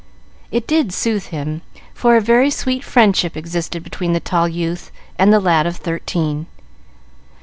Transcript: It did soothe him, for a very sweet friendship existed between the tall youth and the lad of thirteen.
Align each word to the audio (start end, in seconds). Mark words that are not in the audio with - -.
It 0.49 0.65
did 0.65 0.91
soothe 0.91 1.27
him, 1.27 1.61
for 1.93 2.17
a 2.17 2.21
very 2.21 2.49
sweet 2.49 2.83
friendship 2.83 3.37
existed 3.37 3.83
between 3.83 4.13
the 4.13 4.19
tall 4.19 4.47
youth 4.47 4.91
and 5.19 5.31
the 5.31 5.39
lad 5.39 5.67
of 5.67 5.77
thirteen. 5.77 6.47